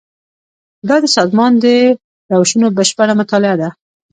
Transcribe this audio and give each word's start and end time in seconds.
دا 0.87 0.95
د 1.03 1.05
سازمان 1.17 1.51
د 1.63 1.65
روشونو 2.33 2.67
بشپړه 2.77 3.13
مطالعه 3.21 3.55
ده. 3.61 3.69